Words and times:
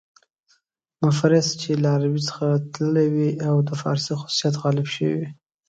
مفرس 1.03 1.47
چې 1.61 1.71
له 1.81 1.87
عربي 1.95 2.21
څخه 2.29 2.47
تللي 2.73 3.07
وي 3.13 3.29
او 3.47 3.55
د 3.67 3.69
فارسي 3.81 4.13
خصوصیات 4.19 4.55
غالب 4.63 4.87
شوي 4.95 5.15
دي. 5.21 5.27